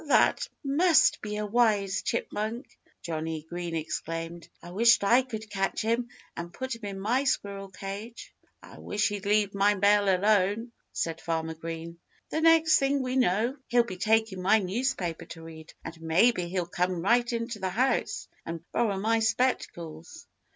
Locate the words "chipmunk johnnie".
2.01-3.45